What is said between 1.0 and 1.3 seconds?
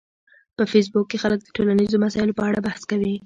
کې